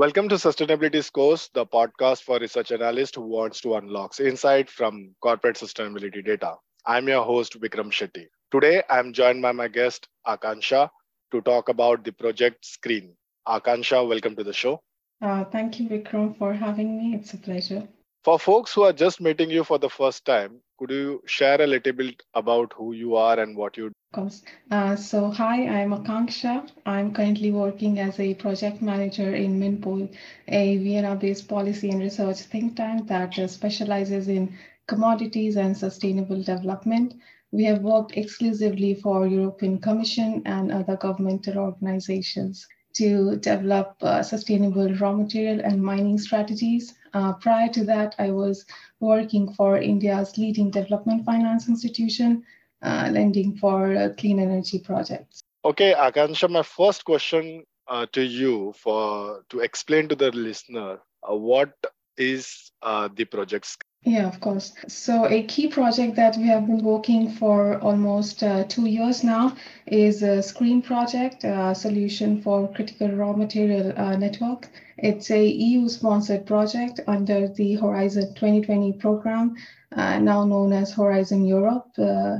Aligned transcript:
Welcome 0.00 0.30
to 0.30 0.36
Sustainability 0.36 1.04
Scores, 1.04 1.50
the 1.52 1.66
podcast 1.66 2.22
for 2.22 2.38
research 2.38 2.72
analysts 2.72 3.16
who 3.16 3.20
wants 3.20 3.60
to 3.60 3.74
unlock 3.74 4.18
insight 4.18 4.70
from 4.70 5.14
corporate 5.20 5.56
sustainability 5.56 6.24
data. 6.24 6.54
I'm 6.86 7.06
your 7.06 7.22
host, 7.22 7.60
Vikram 7.60 7.90
Shetty. 7.92 8.24
Today, 8.50 8.82
I'm 8.88 9.12
joined 9.12 9.42
by 9.42 9.52
my 9.52 9.68
guest, 9.68 10.08
Akansha, 10.26 10.88
to 11.32 11.42
talk 11.42 11.68
about 11.68 12.02
the 12.02 12.12
project 12.12 12.64
SCRREEN. 12.64 13.10
Akansha, 13.46 14.08
welcome 14.08 14.34
to 14.36 14.42
the 14.42 14.54
show. 14.54 14.80
Uh, 15.20 15.44
thank 15.44 15.78
you, 15.78 15.86
Vikram, 15.90 16.34
for 16.38 16.54
having 16.54 16.96
me. 16.96 17.14
It's 17.18 17.34
a 17.34 17.36
pleasure. 17.36 17.86
For 18.24 18.38
folks 18.38 18.72
who 18.72 18.84
are 18.84 18.94
just 18.94 19.20
meeting 19.20 19.50
you 19.50 19.64
for 19.64 19.78
the 19.78 19.90
first 19.90 20.24
time, 20.24 20.62
could 20.80 20.90
you 20.90 21.22
share 21.26 21.60
a 21.60 21.66
little 21.66 21.92
bit 21.92 22.22
about 22.34 22.72
who 22.74 22.92
you 22.94 23.14
are 23.14 23.38
and 23.38 23.54
what 23.54 23.76
you 23.76 23.90
do? 23.90 23.94
Of 24.12 24.14
course. 24.14 24.42
Uh, 24.70 24.96
so, 24.96 25.30
hi, 25.30 25.66
I'm 25.66 25.90
Akanksha. 25.90 26.70
I'm 26.86 27.12
currently 27.12 27.50
working 27.50 27.98
as 27.98 28.18
a 28.18 28.32
project 28.34 28.80
manager 28.80 29.34
in 29.34 29.60
Minpol, 29.60 30.08
a 30.48 30.78
Vienna 30.78 31.16
based 31.16 31.48
policy 31.48 31.90
and 31.90 32.00
research 32.00 32.38
think 32.38 32.76
tank 32.76 33.08
that 33.08 33.38
uh, 33.38 33.46
specializes 33.46 34.28
in 34.28 34.56
commodities 34.88 35.56
and 35.56 35.76
sustainable 35.76 36.42
development. 36.42 37.14
We 37.52 37.64
have 37.64 37.82
worked 37.82 38.16
exclusively 38.16 38.94
for 38.94 39.26
European 39.26 39.80
Commission 39.80 40.42
and 40.46 40.72
other 40.72 40.96
governmental 40.96 41.58
organizations 41.58 42.66
to 42.94 43.36
develop 43.36 43.96
uh, 44.00 44.22
sustainable 44.22 44.94
raw 44.94 45.12
material 45.12 45.60
and 45.60 45.82
mining 45.82 46.18
strategies. 46.18 46.94
Uh, 47.12 47.32
prior 47.34 47.68
to 47.68 47.84
that, 47.84 48.14
I 48.18 48.30
was 48.30 48.66
working 49.00 49.52
for 49.54 49.78
India's 49.78 50.36
leading 50.38 50.70
development 50.70 51.24
finance 51.24 51.68
institution, 51.68 52.44
uh, 52.82 53.10
lending 53.12 53.56
for 53.56 53.96
uh, 53.96 54.08
clean 54.16 54.38
energy 54.38 54.78
projects. 54.78 55.42
Okay, 55.64 55.94
Akansha, 55.94 56.48
my 56.48 56.62
first 56.62 57.04
question 57.04 57.64
uh, 57.88 58.06
to 58.12 58.22
you 58.22 58.72
for 58.76 59.42
to 59.50 59.60
explain 59.60 60.08
to 60.08 60.14
the 60.14 60.30
listener 60.30 60.98
uh, 61.28 61.34
what 61.34 61.72
is 62.16 62.72
the 62.82 63.24
project 63.24 63.66
yeah, 64.02 64.26
of 64.26 64.40
course. 64.40 64.72
So, 64.88 65.26
a 65.26 65.42
key 65.42 65.68
project 65.68 66.16
that 66.16 66.36
we 66.36 66.44
have 66.44 66.66
been 66.66 66.82
working 66.82 67.30
for 67.30 67.78
almost 67.80 68.42
uh, 68.42 68.64
two 68.64 68.86
years 68.86 69.22
now 69.22 69.54
is 69.86 70.22
a 70.22 70.42
SCRREEN 70.42 70.82
project, 70.82 71.44
a 71.44 71.74
solution 71.74 72.40
for 72.40 72.72
critical 72.72 73.08
raw 73.10 73.34
material 73.34 73.92
uh, 73.98 74.16
network. 74.16 74.68
It's 74.96 75.30
a 75.30 75.46
EU-sponsored 75.46 76.46
project 76.46 77.00
under 77.06 77.48
the 77.48 77.74
Horizon 77.74 78.34
2020 78.34 78.94
program, 78.94 79.56
uh, 79.92 80.18
now 80.18 80.46
known 80.46 80.72
as 80.72 80.94
Horizon 80.94 81.44
Europe. 81.44 81.88
Uh, 81.98 82.38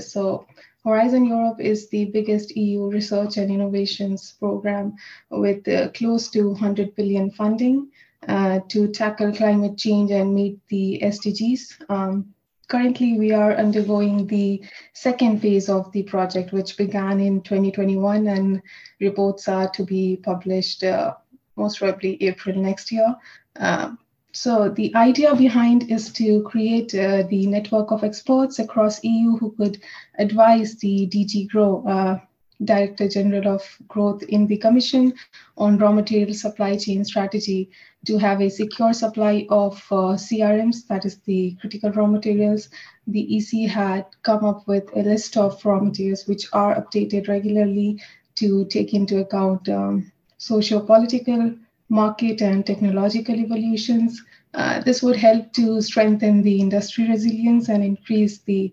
so, 0.00 0.46
Horizon 0.82 1.26
Europe 1.26 1.60
is 1.60 1.90
the 1.90 2.06
biggest 2.06 2.56
EU 2.56 2.90
research 2.90 3.36
and 3.36 3.50
innovations 3.50 4.34
program 4.38 4.94
with 5.30 5.68
uh, 5.68 5.90
close 5.90 6.30
to 6.30 6.48
100 6.48 6.94
billion 6.94 7.30
funding. 7.30 7.90
Uh, 8.28 8.60
to 8.68 8.86
tackle 8.86 9.32
climate 9.32 9.76
change 9.76 10.12
and 10.12 10.32
meet 10.32 10.56
the 10.68 11.00
SDGs. 11.02 11.90
Um, 11.90 12.32
currently, 12.68 13.18
we 13.18 13.32
are 13.32 13.56
undergoing 13.56 14.28
the 14.28 14.62
second 14.92 15.42
phase 15.42 15.68
of 15.68 15.90
the 15.90 16.04
project, 16.04 16.52
which 16.52 16.76
began 16.76 17.18
in 17.18 17.42
2021, 17.42 18.28
and 18.28 18.62
reports 19.00 19.48
are 19.48 19.68
to 19.70 19.84
be 19.84 20.20
published 20.22 20.84
uh, 20.84 21.14
most 21.56 21.80
probably 21.80 22.22
April 22.22 22.54
next 22.56 22.92
year. 22.92 23.12
Um, 23.56 23.98
so 24.32 24.68
the 24.68 24.94
idea 24.94 25.34
behind 25.34 25.90
is 25.90 26.12
to 26.12 26.42
create 26.42 26.94
uh, 26.94 27.24
the 27.28 27.46
network 27.46 27.90
of 27.90 28.04
experts 28.04 28.60
across 28.60 29.02
EU 29.02 29.36
who 29.36 29.52
could 29.56 29.82
advise 30.16 30.76
the 30.76 31.08
DG 31.08 31.48
Grow 31.48 31.84
uh, 31.88 32.18
Director 32.64 33.08
General 33.08 33.56
of 33.56 33.78
Growth 33.88 34.22
in 34.22 34.46
the 34.46 34.56
Commission 34.56 35.12
on 35.58 35.76
raw 35.76 35.90
material 35.90 36.34
supply 36.34 36.76
chain 36.76 37.04
strategy 37.04 37.70
to 38.06 38.18
have 38.18 38.40
a 38.40 38.48
secure 38.48 38.92
supply 38.92 39.46
of 39.48 39.74
uh, 39.90 40.16
CRMs, 40.16 40.86
that 40.88 41.04
is 41.04 41.18
the 41.20 41.56
critical 41.60 41.90
raw 41.92 42.06
materials. 42.06 42.68
The 43.06 43.36
EC 43.36 43.68
had 43.70 44.06
come 44.22 44.44
up 44.44 44.66
with 44.66 44.90
a 44.96 45.02
list 45.02 45.36
of 45.36 45.64
raw 45.64 45.78
materials 45.80 46.26
which 46.26 46.46
are 46.52 46.74
updated 46.74 47.28
regularly 47.28 48.00
to 48.36 48.64
take 48.66 48.94
into 48.94 49.20
account 49.20 49.68
um, 49.68 50.10
socio-political, 50.38 51.54
market, 51.88 52.42
and 52.42 52.66
technological 52.66 53.36
evolutions. 53.36 54.20
Uh, 54.54 54.80
this 54.80 55.02
would 55.02 55.16
help 55.16 55.52
to 55.52 55.80
strengthen 55.80 56.42
the 56.42 56.60
industry 56.60 57.08
resilience 57.08 57.68
and 57.68 57.84
increase 57.84 58.38
the 58.38 58.72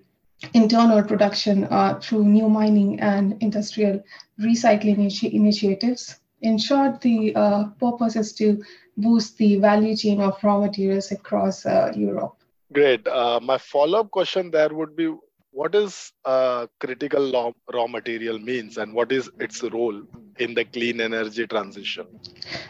internal 0.53 1.03
production 1.03 1.66
uh, 1.66 2.00
through 2.01 2.23
new 2.23 2.50
mining 2.50 3.00
and 3.00 3.38
industrial 3.41 4.01
recycling 4.39 4.97
initi- 4.97 5.31
initiatives. 5.31 6.19
In 6.41 6.57
short, 6.57 7.01
the 7.01 7.35
uh, 7.35 7.66
purpose 7.79 8.16
is 8.16 8.34
to 8.34 8.63
boost 9.01 9.37
the 9.37 9.57
value 9.57 9.95
chain 9.95 10.21
of 10.21 10.43
raw 10.43 10.59
materials 10.59 11.11
across 11.11 11.65
uh, 11.65 11.91
Europe. 11.95 12.35
Great. 12.71 13.07
Uh, 13.07 13.39
my 13.41 13.57
follow 13.57 14.01
up 14.01 14.11
question 14.11 14.51
there 14.51 14.73
would 14.73 14.95
be 14.95 15.13
what 15.51 15.73
is 15.73 16.13
uh, 16.25 16.67
critical 16.79 17.31
raw, 17.31 17.51
raw 17.73 17.88
material 17.88 18.38
means 18.38 18.77
and 18.77 18.93
what 18.93 19.11
is 19.11 19.29
its 19.39 19.63
role 19.63 20.01
in 20.38 20.53
the 20.53 20.63
clean 20.63 21.01
energy 21.01 21.47
transition 21.47 22.05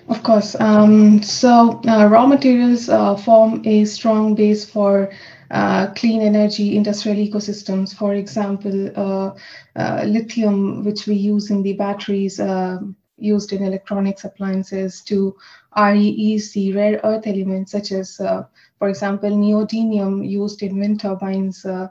of 0.08 0.24
course 0.24 0.56
um, 0.60 1.22
so 1.22 1.82
uh, 1.88 2.08
raw 2.08 2.26
materials 2.26 2.88
uh, 2.90 3.16
form 3.16 3.62
a 3.66 3.84
strong 3.86 4.34
base 4.34 4.64
for 4.70 5.12
uh, 5.52 5.88
clean 5.94 6.22
energy 6.22 6.78
industrial 6.78 7.18
ecosystems. 7.18 7.92
For 7.96 8.14
example, 8.14 9.36
lithium, 10.06 10.84
which 10.84 11.08
we 11.08 11.16
use 11.16 11.50
in 11.50 11.64
the 11.64 11.74
batteries 11.74 12.40
um, 12.40 12.96
used 13.22 13.54
in 13.54 13.64
electronics 13.64 14.24
appliances, 14.24 15.02
to 15.02 15.36
the 15.76 16.74
rare 16.76 17.00
earth 17.04 17.28
elements, 17.28 17.72
such 17.72 17.92
as, 17.92 18.20
uh, 18.20 18.46
for 18.78 18.90
example, 18.90 19.30
neodymium 19.30 20.28
used 20.28 20.62
in 20.64 20.80
wind 20.80 21.00
turbines, 21.00 21.66
uh, 21.66 21.88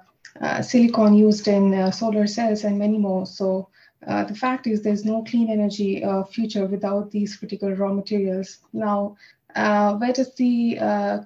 silicon 0.63 1.15
used 1.15 1.49
in 1.49 1.93
solar 1.93 2.27
cells, 2.27 2.65
and 2.65 2.79
many 2.79 2.99
more. 2.99 3.27
So 3.27 3.69
uh, 4.07 4.25
the 4.25 4.35
fact 4.35 4.67
is 4.67 4.83
there's 4.83 5.05
no 5.05 5.23
clean 5.25 5.51
energy 5.51 6.05
uh, 6.05 6.25
future 6.25 6.67
without 6.67 7.11
these 7.11 7.37
critical 7.37 7.71
raw 7.73 7.93
materials. 7.93 8.59
Now, 8.73 9.17
uh, 9.55 9.97
where 9.97 10.13
does 10.13 10.35
the 10.35 10.77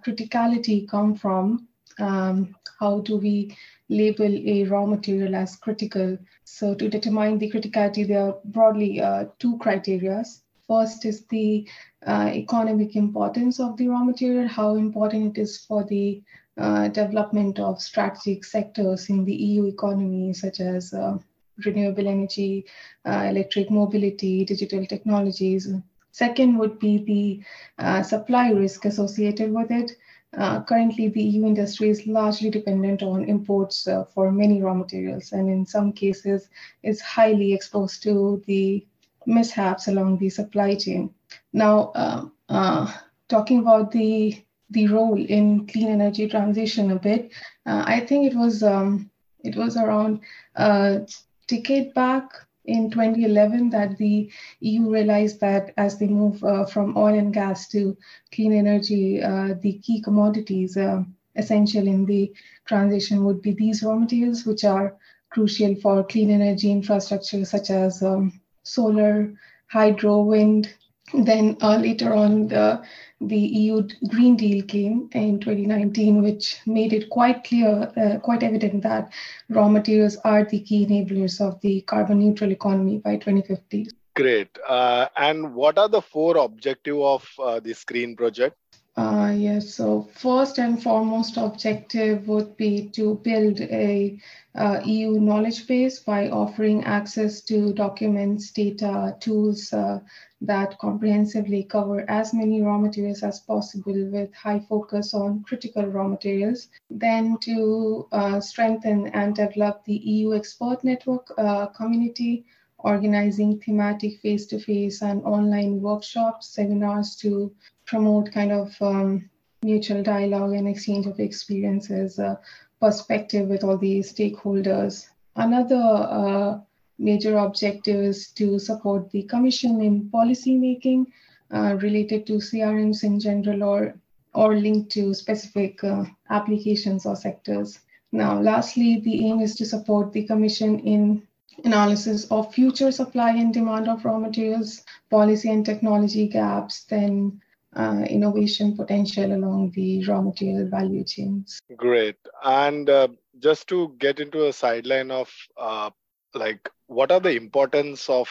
criticality 0.04 0.88
come 0.88 1.14
from? 1.14 1.68
um, 1.98 2.54
how 2.78 3.00
do 3.00 3.16
we 3.16 3.56
label 3.92 4.32
a 4.54 4.64
raw 4.64 4.84
material 4.86 5.34
as 5.34 5.56
critical. 5.56 6.18
So 6.44 6.74
to 6.74 6.88
determine 6.88 7.38
the 7.38 7.50
criticality, 7.50 8.06
there 8.06 8.26
are 8.26 8.36
broadly 8.44 9.00
uh, 9.00 9.26
two 9.38 9.58
criteria. 9.58 10.24
First 10.66 11.04
is 11.04 11.26
the 11.26 11.68
uh, 12.06 12.30
economic 12.32 12.96
importance 12.96 13.60
of 13.60 13.76
the 13.76 13.88
raw 13.88 14.04
material, 14.04 14.48
how 14.48 14.76
important 14.76 15.36
it 15.36 15.42
is 15.42 15.58
for 15.58 15.84
the 15.84 16.22
uh, 16.58 16.88
development 16.88 17.58
of 17.58 17.80
strategic 17.80 18.44
sectors 18.44 19.08
in 19.08 19.24
the 19.24 19.34
EU 19.34 19.66
economy, 19.66 20.32
such 20.32 20.60
as 20.60 20.92
uh, 20.94 21.18
renewable 21.64 22.08
energy, 22.08 22.66
uh, 23.04 23.26
electric 23.28 23.70
mobility, 23.70 24.44
digital 24.44 24.86
technologies. 24.86 25.68
Second 26.12 26.58
would 26.58 26.78
be 26.78 26.98
the 27.04 27.82
uh, 27.82 28.02
supply 28.02 28.50
risk 28.50 28.84
associated 28.84 29.52
with 29.52 29.70
it. 29.70 29.92
Uh, 30.36 30.62
currently, 30.62 31.08
the 31.08 31.22
EU 31.22 31.44
industry 31.44 31.90
is 31.90 32.06
largely 32.06 32.48
dependent 32.48 33.02
on 33.02 33.24
imports 33.24 33.86
uh, 33.86 34.04
for 34.04 34.32
many 34.32 34.62
raw 34.62 34.72
materials, 34.72 35.32
and 35.32 35.48
in 35.50 35.66
some 35.66 35.92
cases, 35.92 36.48
is 36.82 37.00
highly 37.00 37.52
exposed 37.52 38.02
to 38.02 38.42
the 38.46 38.84
mishaps 39.26 39.88
along 39.88 40.18
the 40.18 40.30
supply 40.30 40.74
chain. 40.74 41.12
Now, 41.52 41.92
uh, 41.94 42.24
uh 42.48 42.92
talking 43.28 43.60
about 43.60 43.92
the 43.92 44.42
the 44.70 44.86
role 44.88 45.22
in 45.22 45.66
clean 45.66 45.88
energy 45.88 46.26
transition 46.28 46.92
a 46.92 46.98
bit, 46.98 47.30
uh, 47.66 47.84
I 47.86 48.00
think 48.00 48.26
it 48.26 48.36
was 48.36 48.62
um, 48.62 49.10
it 49.44 49.54
was 49.54 49.76
around 49.76 50.20
a 50.56 51.06
decade 51.46 51.92
back 51.92 52.32
in 52.64 52.90
2011 52.90 53.70
that 53.70 53.96
the 53.98 54.30
EU 54.60 54.90
realized 54.90 55.40
that 55.40 55.72
as 55.76 55.98
they 55.98 56.06
move 56.06 56.42
uh, 56.44 56.64
from 56.64 56.96
oil 56.96 57.18
and 57.18 57.32
gas 57.32 57.68
to 57.68 57.96
clean 58.32 58.52
energy, 58.52 59.22
uh, 59.22 59.54
the 59.60 59.78
key 59.78 60.00
commodities 60.00 60.76
uh, 60.76 61.02
essential 61.36 61.86
in 61.86 62.04
the 62.04 62.32
transition 62.66 63.24
would 63.24 63.42
be 63.42 63.52
these 63.52 63.82
raw 63.82 63.96
materials, 63.96 64.44
which 64.44 64.64
are 64.64 64.96
crucial 65.30 65.74
for 65.76 66.04
clean 66.04 66.30
energy 66.30 66.70
infrastructure 66.70 67.44
such 67.44 67.70
as 67.70 68.02
um, 68.02 68.40
solar, 68.62 69.32
hydro, 69.66 70.22
wind. 70.22 70.72
Then 71.14 71.56
uh, 71.60 71.76
later 71.78 72.14
on, 72.14 72.48
the 72.48 72.82
the 73.28 73.38
EU 73.38 73.88
Green 74.08 74.36
Deal 74.36 74.62
came 74.64 75.08
in 75.12 75.40
2019, 75.40 76.22
which 76.22 76.58
made 76.66 76.92
it 76.92 77.10
quite 77.10 77.44
clear, 77.44 77.92
uh, 77.96 78.18
quite 78.18 78.42
evident 78.42 78.82
that 78.82 79.12
raw 79.48 79.68
materials 79.68 80.16
are 80.24 80.44
the 80.44 80.60
key 80.60 80.86
enablers 80.86 81.40
of 81.40 81.60
the 81.60 81.80
carbon 81.82 82.18
neutral 82.18 82.50
economy 82.50 82.98
by 82.98 83.16
2050. 83.16 83.88
Great. 84.14 84.48
Uh, 84.68 85.06
and 85.16 85.54
what 85.54 85.78
are 85.78 85.88
the 85.88 86.02
four 86.02 86.36
objective 86.36 86.98
of 87.00 87.28
uh, 87.38 87.60
the 87.60 87.72
SCRREEN 87.72 88.16
project? 88.16 88.56
Uh, 88.94 89.32
yes, 89.34 89.74
so 89.74 90.02
first 90.14 90.58
and 90.58 90.82
foremost 90.82 91.38
objective 91.38 92.28
would 92.28 92.54
be 92.58 92.90
to 92.90 93.14
build 93.24 93.58
a 93.62 94.20
uh, 94.54 94.82
EU 94.84 95.18
knowledge 95.18 95.66
base 95.66 95.98
by 96.00 96.28
offering 96.28 96.84
access 96.84 97.40
to 97.40 97.72
documents, 97.72 98.50
data, 98.50 99.16
tools 99.18 99.72
uh, 99.72 99.98
that 100.42 100.78
comprehensively 100.78 101.64
cover 101.64 102.04
as 102.10 102.34
many 102.34 102.60
raw 102.60 102.76
materials 102.76 103.22
as 103.22 103.40
possible 103.40 104.10
with 104.10 104.34
high 104.34 104.60
focus 104.60 105.14
on 105.14 105.42
critical 105.42 105.86
raw 105.86 106.06
materials. 106.06 106.68
Then 106.90 107.38
to 107.38 108.06
uh, 108.12 108.40
strengthen 108.40 109.06
and 109.08 109.34
develop 109.34 109.86
the 109.86 109.96
EU 109.96 110.34
expert 110.34 110.84
network 110.84 111.32
uh, 111.38 111.66
community, 111.68 112.44
organizing 112.76 113.58
thematic 113.60 114.20
face-to-face 114.20 115.00
and 115.00 115.22
online 115.22 115.80
workshops, 115.80 116.48
seminars 116.48 117.16
to 117.16 117.54
promote 117.86 118.32
kind 118.32 118.52
of 118.52 118.74
um, 118.80 119.28
mutual 119.62 120.02
dialogue 120.02 120.52
and 120.52 120.68
exchange 120.68 121.06
of 121.06 121.20
experiences, 121.20 122.18
uh, 122.18 122.36
perspective 122.80 123.48
with 123.48 123.62
all 123.62 123.78
the 123.78 124.00
stakeholders. 124.00 125.08
Another 125.36 125.76
uh, 125.76 126.60
major 126.98 127.38
objective 127.38 127.96
is 127.96 128.28
to 128.30 128.58
support 128.58 129.10
the 129.10 129.22
Commission 129.22 129.80
in 129.80 130.10
policy 130.10 130.56
making 130.56 131.06
uh, 131.52 131.76
related 131.80 132.26
to 132.26 132.34
CRMs 132.34 133.04
in 133.04 133.20
general 133.20 133.62
or, 133.62 133.94
or 134.34 134.56
linked 134.56 134.90
to 134.92 135.14
specific 135.14 135.82
uh, 135.84 136.04
applications 136.30 137.06
or 137.06 137.14
sectors. 137.14 137.78
Now, 138.10 138.40
lastly, 138.40 139.00
the 139.00 139.26
aim 139.26 139.40
is 139.40 139.54
to 139.56 139.66
support 139.66 140.12
the 140.12 140.24
Commission 140.24 140.80
in 140.80 141.22
analysis 141.64 142.24
of 142.30 142.52
future 142.52 142.90
supply 142.90 143.30
and 143.30 143.54
demand 143.54 143.88
of 143.88 144.04
raw 144.04 144.18
materials, 144.18 144.82
policy 145.10 145.50
and 145.50 145.64
technology 145.64 146.26
gaps, 146.28 146.84
then 146.84 147.40
uh, 147.74 148.04
innovation 148.08 148.76
potential 148.76 149.32
along 149.32 149.72
the 149.74 150.04
raw 150.04 150.20
material 150.20 150.68
value 150.68 151.04
chains. 151.04 151.60
Great. 151.76 152.16
And 152.44 152.88
uh, 152.88 153.08
just 153.38 153.68
to 153.68 153.94
get 153.98 154.20
into 154.20 154.46
a 154.46 154.52
sideline 154.52 155.10
of 155.10 155.32
uh, 155.56 155.90
like, 156.34 156.68
what 156.86 157.10
are 157.10 157.20
the 157.20 157.34
importance 157.36 158.08
of 158.08 158.28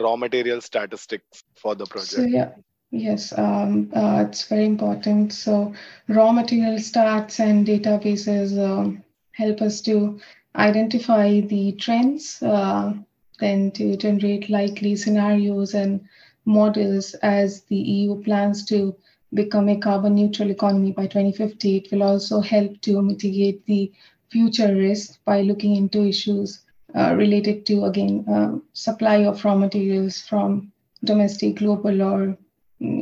raw 0.00 0.16
material 0.16 0.60
statistics 0.60 1.42
for 1.56 1.74
the 1.74 1.86
project? 1.86 2.12
So, 2.12 2.22
yeah. 2.22 2.50
Yes, 2.90 3.36
um, 3.36 3.90
uh, 3.92 4.24
it's 4.28 4.46
very 4.46 4.64
important. 4.64 5.32
So, 5.32 5.74
raw 6.06 6.30
material 6.30 6.76
stats 6.76 7.40
and 7.40 7.66
databases 7.66 8.56
um, 8.56 9.02
help 9.32 9.62
us 9.62 9.80
to 9.80 10.20
identify 10.54 11.40
the 11.40 11.72
trends, 11.72 12.40
uh, 12.40 12.92
then 13.40 13.72
to 13.72 13.96
generate 13.96 14.48
likely 14.48 14.94
scenarios 14.94 15.74
and 15.74 16.06
models 16.44 17.14
as 17.14 17.62
the 17.64 17.76
EU 17.76 18.22
plans 18.22 18.64
to 18.66 18.94
become 19.32 19.68
a 19.68 19.76
carbon 19.76 20.14
neutral 20.14 20.50
economy 20.50 20.92
by 20.92 21.06
2050. 21.06 21.76
It 21.76 21.92
will 21.92 22.02
also 22.02 22.40
help 22.40 22.80
to 22.82 23.02
mitigate 23.02 23.64
the 23.66 23.92
future 24.30 24.74
risk 24.74 25.18
by 25.24 25.42
looking 25.42 25.76
into 25.76 26.04
issues 26.04 26.60
uh, 26.94 27.14
related 27.16 27.66
to, 27.66 27.84
again, 27.84 28.24
uh, 28.28 28.58
supply 28.72 29.24
of 29.24 29.44
raw 29.44 29.54
materials 29.54 30.20
from 30.20 30.72
domestic, 31.02 31.56
global, 31.56 32.02
or 32.02 32.38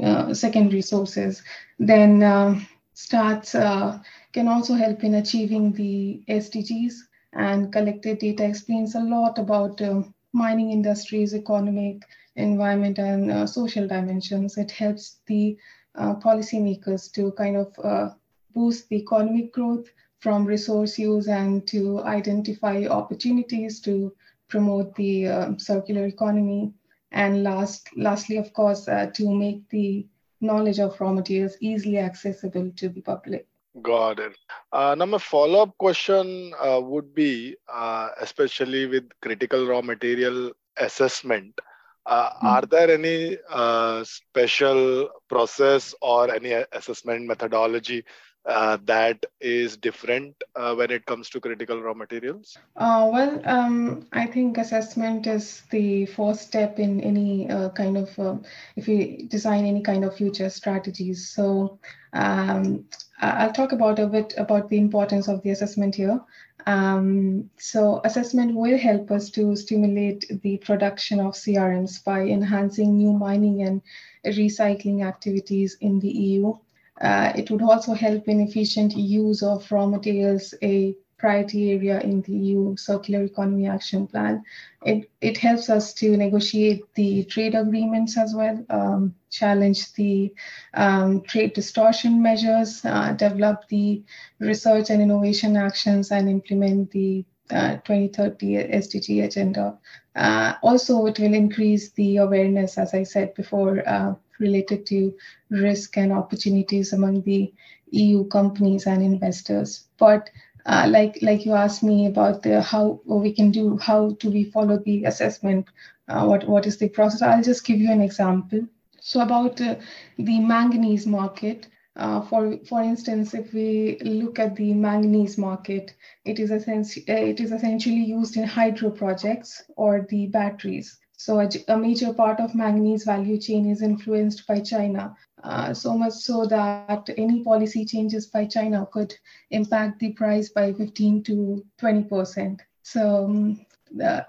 uh, 0.02 0.32
secondary 0.34 0.82
sources. 0.82 1.42
Then 1.78 2.22
um, 2.22 2.66
stats 2.94 3.54
uh, 3.54 3.98
can 4.32 4.48
also 4.48 4.74
help 4.74 5.04
in 5.04 5.14
achieving 5.14 5.72
the 5.72 6.22
SDGs, 6.28 6.94
and 7.34 7.72
collected 7.72 8.18
data 8.18 8.44
explains 8.44 8.94
a 8.94 9.00
lot 9.00 9.38
about 9.38 9.80
uh, 9.80 10.02
mining 10.32 10.70
industries, 10.70 11.34
economic 11.34 12.02
environment 12.36 12.98
and 12.98 13.30
uh, 13.30 13.46
social 13.46 13.86
dimensions. 13.86 14.56
It 14.56 14.70
helps 14.70 15.20
the 15.26 15.56
uh, 15.94 16.14
policymakers 16.16 17.12
to 17.12 17.32
kind 17.32 17.56
of 17.56 17.72
uh, 17.82 18.10
boost 18.54 18.88
the 18.88 18.96
economic 18.96 19.52
growth 19.52 19.88
from 20.20 20.44
resource 20.44 20.98
use 20.98 21.28
and 21.28 21.66
to 21.66 22.02
identify 22.04 22.86
opportunities 22.86 23.80
to 23.80 24.14
promote 24.48 24.94
the 24.94 25.28
uh, 25.28 25.56
circular 25.58 26.06
economy. 26.06 26.72
And 27.10 27.42
last, 27.42 27.88
lastly, 27.96 28.36
of 28.36 28.52
course, 28.54 28.88
uh, 28.88 29.10
to 29.14 29.34
make 29.34 29.68
the 29.68 30.06
knowledge 30.40 30.78
of 30.78 30.98
raw 31.00 31.12
materials 31.12 31.56
easily 31.60 31.98
accessible 31.98 32.70
to 32.76 32.88
the 32.88 33.00
public. 33.00 33.46
Got 33.80 34.18
it. 34.18 34.36
Uh, 34.72 34.94
now, 34.94 35.06
my 35.06 35.18
follow 35.18 35.62
up 35.62 35.76
question 35.78 36.52
uh, 36.60 36.80
would 36.80 37.14
be, 37.14 37.56
uh, 37.72 38.10
especially 38.20 38.86
with 38.86 39.08
critical 39.22 39.66
raw 39.66 39.80
material 39.80 40.52
assessment, 40.76 41.58
mm-hmm. 42.06 42.46
are 42.46 42.62
there 42.62 42.90
any 42.90 43.38
uh, 43.48 44.04
special 44.04 45.10
process 45.28 45.94
or 46.00 46.34
any 46.34 46.52
assessment 46.72 47.26
methodology 47.26 48.04
uh, 48.44 48.76
that 48.84 49.24
is 49.40 49.76
different 49.76 50.34
uh, 50.56 50.74
when 50.74 50.90
it 50.90 51.06
comes 51.06 51.30
to 51.30 51.40
critical 51.40 51.80
raw 51.80 51.94
materials? 51.94 52.56
Uh, 52.76 53.08
well, 53.12 53.40
um, 53.44 54.06
I 54.12 54.26
think 54.26 54.58
assessment 54.58 55.26
is 55.26 55.62
the 55.70 56.06
first 56.06 56.42
step 56.42 56.78
in 56.78 57.00
any 57.00 57.48
uh, 57.48 57.70
kind 57.70 57.96
of, 57.96 58.18
uh, 58.18 58.36
if 58.76 58.88
you 58.88 59.28
design 59.28 59.64
any 59.64 59.80
kind 59.80 60.04
of 60.04 60.16
future 60.16 60.50
strategies. 60.50 61.28
So 61.28 61.78
um, 62.12 62.86
I'll 63.22 63.52
talk 63.52 63.70
about 63.70 64.00
a 64.00 64.06
bit 64.06 64.34
about 64.36 64.68
the 64.68 64.78
importance 64.78 65.28
of 65.28 65.42
the 65.42 65.50
assessment 65.50 65.94
here. 65.94 66.20
Um, 66.66 67.50
so 67.56 68.00
assessment 68.04 68.54
will 68.54 68.76
help 68.76 69.10
us 69.12 69.30
to 69.30 69.54
stimulate 69.54 70.26
the 70.42 70.58
production 70.58 71.20
of 71.20 71.34
CRMs 71.34 72.02
by 72.04 72.22
enhancing 72.22 72.96
new 72.96 73.12
mining 73.12 73.62
and 73.62 73.80
recycling 74.26 75.06
activities 75.06 75.76
in 75.80 76.00
the 76.00 76.08
EU. 76.08 76.54
Uh, 77.00 77.32
it 77.36 77.50
would 77.50 77.62
also 77.62 77.94
help 77.94 78.28
in 78.28 78.40
efficient 78.40 78.96
use 78.96 79.42
of 79.42 79.70
raw 79.70 79.86
materials, 79.86 80.54
a 80.62 80.96
priority 81.22 81.70
area 81.70 82.00
in 82.00 82.20
the 82.22 82.32
EU 82.32 82.76
Circular 82.76 83.22
Economy 83.22 83.68
Action 83.68 84.08
Plan. 84.08 84.42
It, 84.84 85.08
it 85.20 85.38
helps 85.38 85.70
us 85.70 85.94
to 85.94 86.16
negotiate 86.16 86.82
the 86.94 87.24
trade 87.26 87.54
agreements 87.54 88.18
as 88.18 88.34
well, 88.34 88.66
um, 88.68 89.14
challenge 89.30 89.92
the 89.92 90.34
um, 90.74 91.22
trade 91.22 91.52
distortion 91.52 92.20
measures, 92.20 92.84
uh, 92.84 93.12
develop 93.12 93.68
the 93.68 94.02
research 94.40 94.90
and 94.90 95.00
innovation 95.00 95.56
actions, 95.56 96.10
and 96.10 96.28
implement 96.28 96.90
the 96.90 97.24
uh, 97.52 97.76
2030 97.84 98.54
SDG 98.82 99.24
agenda. 99.24 99.78
Uh, 100.16 100.54
also, 100.60 101.06
it 101.06 101.20
will 101.20 101.34
increase 101.34 101.92
the 101.92 102.16
awareness, 102.16 102.78
as 102.78 102.94
I 102.94 103.04
said 103.04 103.32
before, 103.34 103.88
uh, 103.88 104.14
related 104.40 104.86
to 104.86 105.14
risk 105.50 105.96
and 105.96 106.12
opportunities 106.12 106.92
among 106.92 107.22
the 107.22 107.54
EU 107.92 108.26
companies 108.26 108.86
and 108.86 109.02
investors. 109.02 109.84
But 109.98 110.30
uh, 110.66 110.86
like 110.88 111.18
like 111.22 111.44
you 111.44 111.52
asked 111.52 111.82
me 111.82 112.06
about 112.06 112.42
the 112.42 112.60
how 112.62 113.00
we 113.04 113.32
can 113.32 113.50
do 113.50 113.76
how 113.78 114.10
do 114.20 114.30
we 114.30 114.44
follow 114.44 114.78
the 114.78 115.04
assessment 115.04 115.68
uh, 116.08 116.24
what 116.24 116.46
what 116.48 116.66
is 116.66 116.76
the 116.78 116.88
process? 116.88 117.22
I'll 117.22 117.42
just 117.42 117.64
give 117.64 117.78
you 117.78 117.90
an 117.90 118.00
example. 118.00 118.66
So 119.00 119.20
about 119.20 119.60
uh, 119.60 119.76
the 120.18 120.40
manganese 120.40 121.06
market 121.06 121.68
uh, 121.96 122.20
for 122.22 122.58
for 122.68 122.82
instance 122.82 123.34
if 123.34 123.52
we 123.52 123.98
look 124.02 124.38
at 124.38 124.56
the 124.56 124.72
manganese 124.72 125.36
market 125.36 125.94
it 126.24 126.38
is 126.38 126.50
essentially 126.50 127.04
uh, 127.08 127.24
it 127.32 127.40
is 127.40 127.52
essentially 127.52 128.04
used 128.04 128.36
in 128.36 128.44
hydro 128.44 128.90
projects 128.90 129.62
or 129.76 130.06
the 130.08 130.26
batteries. 130.26 130.98
So 131.16 131.40
a, 131.40 131.48
a 131.68 131.76
major 131.76 132.12
part 132.12 132.40
of 132.40 132.54
manganese 132.54 133.04
value 133.04 133.38
chain 133.38 133.70
is 133.70 133.82
influenced 133.82 134.46
by 134.46 134.60
china 134.60 135.16
uh, 135.42 135.74
so 135.74 135.96
much 135.96 136.12
so 136.12 136.46
that 136.46 137.08
any 137.16 137.42
policy 137.42 137.84
changes 137.84 138.26
by 138.26 138.44
China 138.44 138.86
could 138.92 139.14
impact 139.50 139.98
the 139.98 140.12
price 140.12 140.48
by 140.48 140.72
15 140.72 141.22
to 141.24 141.64
20 141.78 142.04
percent. 142.04 142.62
So 142.82 143.24
um, 143.24 143.66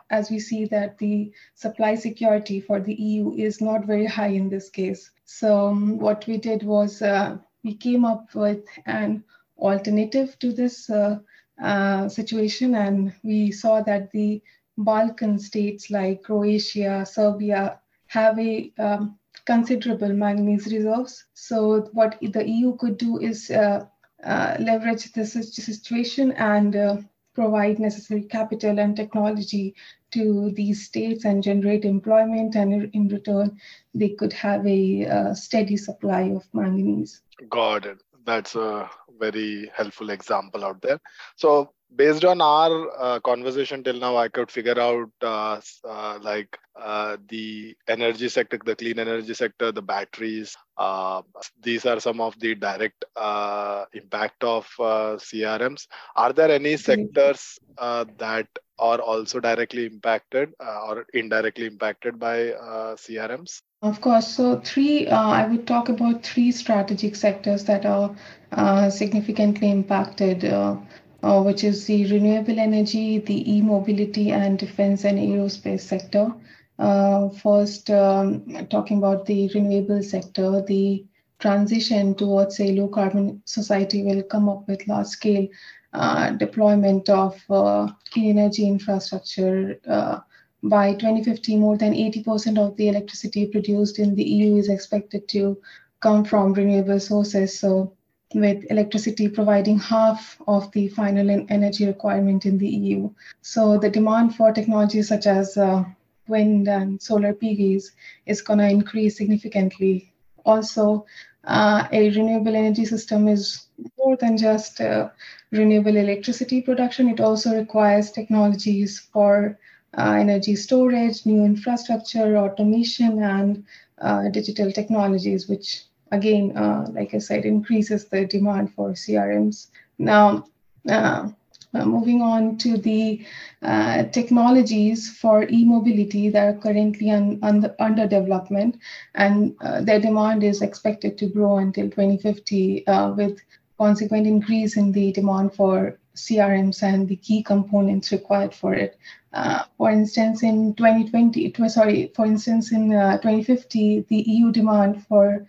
as 0.10 0.30
we 0.30 0.40
see 0.40 0.66
that 0.66 0.98
the 0.98 1.32
supply 1.56 1.96
security 1.96 2.60
for 2.60 2.80
the 2.80 2.94
EU 2.94 3.34
is 3.36 3.62
not 3.62 3.86
very 3.86 4.06
high 4.06 4.28
in 4.28 4.50
this 4.50 4.70
case. 4.70 5.12
So 5.26 5.68
um, 5.68 5.98
what 6.00 6.26
we 6.28 6.38
did 6.38 6.64
was 6.64 7.02
uh, 7.02 7.38
we 7.64 7.76
came 7.76 8.06
up 8.06 8.34
with 8.36 8.66
an 8.86 9.24
alternative 9.58 10.38
to 10.40 10.52
this 10.52 10.90
uh, 10.90 11.20
uh 11.62 12.10
situation, 12.10 12.76
and 12.76 13.14
we 13.24 13.52
saw 13.52 13.82
that 13.82 14.12
the 14.12 14.42
Balkan 14.78 15.40
states 15.40 15.92
like 15.92 16.24
Croatia, 16.24 17.06
Serbia 17.06 17.80
have 18.08 18.38
a 18.40 18.74
um, 18.80 19.18
considerable 19.46 20.14
manganese 20.14 20.72
reserves. 20.72 21.26
So 21.34 21.90
what 21.94 22.18
the 22.22 22.48
EU 22.48 22.76
could 22.78 22.98
do 22.98 23.20
is 23.20 23.50
uh, 23.50 23.86
uh, 24.24 24.58
leverage 24.60 25.12
this 25.14 25.34
situation 25.34 26.32
and 26.34 26.76
uh, 26.76 26.98
provide 27.34 27.80
necessary 27.80 28.24
capital 28.24 28.80
and 28.80 28.96
technology 28.96 29.76
to 30.12 30.52
these 30.52 30.86
states 30.86 31.26
and 31.26 31.42
generate 31.44 31.86
employment 31.86 32.56
and 32.56 32.90
in 32.94 33.08
return 33.08 33.60
they 33.96 34.10
could 34.10 34.32
have 34.32 34.66
a 34.68 35.06
uh, 35.08 35.34
steady 35.34 35.76
supply 35.76 36.22
of 36.22 36.44
manganese. 36.54 37.22
Got 37.50 37.86
it. 37.86 37.98
That's 38.26 38.56
a 38.56 38.90
very 39.20 39.72
helpful 39.76 40.12
example 40.12 40.64
out 40.64 40.82
there. 40.82 41.00
So 41.36 41.74
based 41.96 42.26
on 42.26 42.42
our 42.42 42.90
uh, 43.00 43.20
conversation 43.20 43.84
till 43.84 44.00
now, 44.00 44.18
I 44.18 44.28
could 44.28 44.50
figure 44.50 44.80
out 44.80 45.10
uh, 45.22 45.62
uh, 45.88 46.20
like 46.22 46.58
uh, 46.80 47.18
the 47.30 47.76
energy 47.88 48.30
sector, 48.30 48.60
the 48.64 48.76
clean 48.76 49.00
energy 49.00 49.34
sector, 49.34 49.72
the 49.72 49.82
batteries. 49.82 50.56
Uh, 50.78 51.22
these 51.62 51.86
are 51.86 52.00
some 52.00 52.20
of 52.20 52.38
the 52.40 52.56
direct 52.56 53.06
uh, 53.16 53.86
impact 53.94 54.44
of 54.44 54.68
CRMs. 54.80 55.88
Are 56.16 56.34
there 56.34 56.52
any 56.52 56.78
sectors 56.78 57.60
that 57.78 58.48
are 58.80 59.00
also 59.00 59.40
directly 59.40 59.86
impacted 59.86 60.54
or 60.60 61.06
indirectly 61.14 61.68
impacted 61.68 62.20
by 62.20 62.54
CRMs? 62.98 63.62
Of 63.82 64.00
course. 64.00 64.28
So, 64.28 64.62
three, 64.62 65.08
I 65.10 65.46
would 65.46 65.68
talk 65.68 65.90
about 65.90 66.24
three 66.24 66.52
strategic 66.52 67.16
sectors 67.16 67.66
that 67.66 67.86
are 67.86 68.90
significantly 68.90 69.70
impacted 69.70 70.46
uh, 70.46 70.78
which 71.24 71.64
is 71.64 71.86
the 71.86 72.12
renewable 72.12 72.60
energy, 72.60 73.20
the 73.20 73.56
e-mobility, 73.56 74.32
and 74.32 74.60
defense 74.60 75.06
and 75.06 75.18
aerospace 75.18 75.82
sector. 75.82 76.34
Uh, 76.80 77.30
first, 77.30 77.90
um, 77.90 78.68
talking 78.70 78.98
about 78.98 79.26
the 79.26 79.50
renewable 79.54 80.04
sector, 80.04 80.62
the 80.62 81.06
transition 81.40 82.16
towards 82.16 82.60
a 82.60 82.74
low 82.76 82.88
carbon 82.88 83.42
society 83.46 84.04
will 84.04 84.24
come 84.24 84.50
up 84.50 84.68
with 84.68 84.88
large 84.88 85.08
scale 85.08 85.48
uh, 85.94 86.32
deployment 86.32 87.10
of 87.10 87.40
uh, 87.50 87.88
clean 88.12 88.38
energy 88.38 88.68
infrastructure. 88.68 89.80
Uh, 89.88 90.20
by 90.64 90.94
2050, 90.94 91.58
more 91.58 91.78
than 91.78 91.94
80% 91.94 92.58
of 92.58 92.76
the 92.78 92.88
electricity 92.88 93.48
produced 93.48 94.00
in 94.00 94.16
the 94.16 94.24
EU 94.24 94.56
is 94.56 94.70
expected 94.70 95.28
to 95.30 95.58
come 96.00 96.24
from 96.24 96.54
renewable 96.54 97.00
sources. 97.00 97.60
So 97.60 97.94
with 98.34 98.66
electricity 98.70 99.28
providing 99.28 99.80
half 99.80 100.42
of 100.48 100.72
the 100.72 100.88
final 100.90 101.46
energy 101.50 101.86
requirement 101.86 102.46
in 102.46 102.58
the 102.58 102.68
EU. 102.68 103.10
So 103.42 103.78
the 103.78 103.90
demand 103.90 104.36
for 104.36 104.52
technologies 104.52 105.08
such 105.08 105.28
as 105.28 105.58
uh, 105.58 105.84
wind 106.28 106.68
and 106.68 107.02
solar 107.02 107.34
PVs 107.34 107.92
is 108.26 108.42
going 108.42 108.60
to 108.60 108.70
increase 108.70 109.18
significantly. 109.18 110.14
Also, 110.46 111.06
uh, 111.46 111.88
a 111.92 112.10
renewable 112.12 112.56
energy 112.56 112.86
system 112.86 113.28
is 113.28 113.68
more 113.98 114.16
than 114.16 114.38
just 114.38 114.80
uh, 114.80 115.10
renewable 115.52 115.98
electricity 115.98 116.62
production. 116.62 117.10
It 117.10 117.20
also 117.20 117.54
requires 117.54 118.12
technologies 118.12 119.00
for 119.00 119.60
uh, 119.98 120.16
energy 120.20 120.56
storage, 120.56 121.26
new 121.26 121.44
infrastructure, 121.44 122.38
automation, 122.38 123.22
and 123.22 123.66
uh, 124.00 124.30
digital 124.30 124.72
technologies, 124.72 125.48
which 125.48 125.84
again, 126.14 126.56
uh, 126.56 126.88
like 126.94 127.14
I 127.14 127.18
said, 127.18 127.46
increases 127.46 128.06
the 128.06 128.26
demand 128.26 128.74
for 128.74 128.92
CRMs. 128.92 129.68
Now, 129.98 130.46
uh, 130.88 131.30
uh, 131.76 131.86
moving 131.86 132.22
on 132.22 132.56
to 132.58 132.78
the 132.78 133.26
uh, 133.64 134.04
technologies 134.18 135.10
for 135.18 135.48
e-mobility 135.50 136.30
that 136.30 136.48
are 136.48 136.60
currently 136.60 137.10
un, 137.10 137.40
under, 137.42 137.76
under 137.80 138.08
development, 138.08 138.78
and 139.16 139.56
uh, 139.62 139.82
their 139.82 140.00
demand 140.00 140.44
is 140.44 140.62
expected 140.62 141.18
to 141.18 141.26
grow 141.26 141.58
until 141.58 141.86
2050 141.86 142.86
uh, 142.86 143.12
with 143.14 143.40
consequent 143.80 144.28
increase 144.28 144.78
in 144.78 144.92
the 144.92 145.12
demand 145.14 145.56
for 145.56 145.98
CRMs 146.16 146.84
and 146.84 147.08
the 147.08 147.16
key 147.16 147.42
components 147.42 148.12
required 148.12 148.54
for 148.54 148.76
it. 148.76 148.98
Uh, 149.34 149.64
for 149.78 149.90
instance, 149.90 150.44
in 150.44 150.76
2020, 150.76 151.46
it 151.48 151.58
was, 151.58 151.74
sorry, 151.74 152.12
for 152.16 152.26
instance, 152.26 152.72
in 152.72 152.94
uh, 152.94 153.18
2050, 153.18 154.06
the 154.10 154.24
EU 154.28 154.52
demand 154.52 155.08
for 155.08 155.48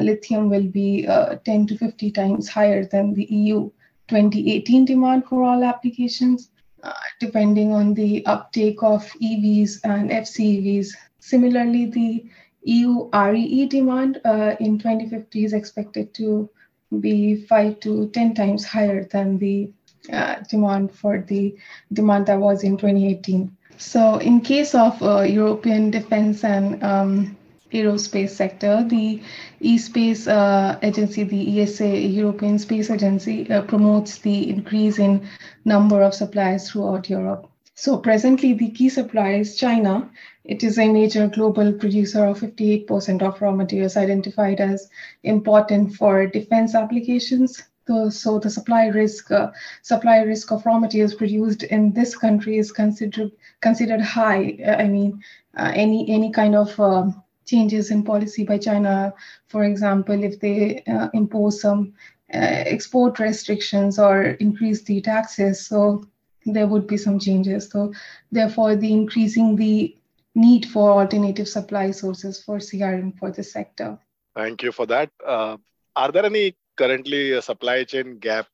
lithium 0.00 0.50
will 0.50 0.66
be 0.66 1.06
uh, 1.06 1.36
10 1.44 1.66
to 1.68 1.78
50 1.78 2.10
times 2.10 2.48
higher 2.48 2.84
than 2.84 3.14
the 3.14 3.24
EU 3.24 3.70
2018 4.08 4.84
demand 4.84 5.24
for 5.24 5.42
all 5.44 5.64
applications, 5.64 6.50
uh, 6.82 6.92
depending 7.20 7.72
on 7.72 7.94
the 7.94 8.26
uptake 8.26 8.82
of 8.82 9.04
EVs 9.22 9.80
and 9.84 10.10
FCEVs. 10.10 10.88
Similarly, 11.20 11.86
the 11.86 12.24
EU 12.62 13.08
REE 13.14 13.66
demand 13.66 14.20
uh, 14.24 14.56
in 14.60 14.78
2050 14.78 15.44
is 15.44 15.52
expected 15.52 16.12
to 16.14 16.50
be 16.98 17.46
5 17.46 17.80
to 17.80 18.08
10 18.08 18.34
times 18.34 18.64
higher 18.64 19.04
than 19.04 19.38
the 19.38 19.70
uh, 20.12 20.36
demand 20.48 20.92
for 20.92 21.20
the 21.20 21.56
demand 21.92 22.26
that 22.26 22.40
was 22.40 22.64
in 22.64 22.76
2018. 22.76 23.56
So, 23.78 24.16
in 24.16 24.40
case 24.40 24.74
of 24.74 25.00
uh, 25.02 25.20
European 25.22 25.90
defense 25.90 26.44
and 26.44 26.82
um, 26.82 27.36
aerospace 27.72 28.30
sector. 28.30 28.84
The 28.86 29.22
e-space 29.60 30.26
uh, 30.26 30.78
agency, 30.82 31.24
the 31.24 31.62
ESA, 31.62 31.88
European 31.88 32.58
Space 32.58 32.90
Agency, 32.90 33.50
uh, 33.50 33.62
promotes 33.62 34.18
the 34.18 34.48
increase 34.48 34.98
in 34.98 35.28
number 35.64 36.02
of 36.02 36.14
suppliers 36.14 36.70
throughout 36.70 37.08
Europe. 37.08 37.50
So 37.74 37.96
presently, 37.96 38.52
the 38.52 38.70
key 38.70 38.90
supplier 38.90 39.40
is 39.40 39.56
China. 39.56 40.10
It 40.44 40.62
is 40.62 40.78
a 40.78 40.92
major 40.92 41.28
global 41.28 41.72
producer 41.72 42.26
of 42.26 42.40
58% 42.40 43.22
of 43.22 43.40
raw 43.40 43.52
materials 43.52 43.96
identified 43.96 44.60
as 44.60 44.90
important 45.22 45.94
for 45.94 46.26
defense 46.26 46.74
applications. 46.74 47.62
So, 48.10 48.38
the 48.38 48.50
supply 48.50 48.86
risk, 48.86 49.32
uh, 49.32 49.50
supply 49.82 50.18
risk 50.18 50.52
of 50.52 50.64
raw 50.64 50.78
materials 50.78 51.14
produced 51.14 51.64
in 51.64 51.92
this 51.92 52.16
country 52.16 52.58
is 52.58 52.70
considered 52.70 53.32
considered 53.60 54.00
high. 54.00 54.58
I 54.78 54.86
mean, 54.86 55.24
uh, 55.56 55.72
any 55.74 56.08
any 56.08 56.30
kind 56.30 56.54
of 56.54 56.78
um, 56.78 57.20
changes 57.50 57.90
in 57.90 58.02
policy 58.02 58.44
by 58.44 58.58
China, 58.58 59.12
for 59.48 59.64
example, 59.64 60.22
if 60.24 60.40
they 60.40 60.82
uh, 60.86 61.08
impose 61.12 61.60
some 61.60 61.94
uh, 62.32 62.62
export 62.74 63.18
restrictions 63.18 63.98
or 63.98 64.22
increase 64.46 64.82
the 64.82 65.00
taxes, 65.00 65.66
so 65.66 66.04
there 66.46 66.66
would 66.66 66.86
be 66.86 66.96
some 66.96 67.18
changes. 67.18 67.68
So 67.70 67.92
therefore, 68.30 68.76
the 68.76 68.92
increasing 68.92 69.56
the 69.56 69.96
need 70.34 70.66
for 70.66 70.92
alternative 70.92 71.48
supply 71.48 71.90
sources 71.90 72.42
for 72.42 72.58
CRM 72.58 73.18
for 73.18 73.30
the 73.30 73.42
sector. 73.42 73.98
Thank 74.36 74.62
you 74.62 74.72
for 74.72 74.86
that. 74.86 75.10
Uh, 75.26 75.56
are 75.96 76.12
there 76.12 76.24
any 76.24 76.54
currently 76.76 77.32
a 77.32 77.42
supply 77.42 77.84
chain 77.84 78.18
gap 78.18 78.46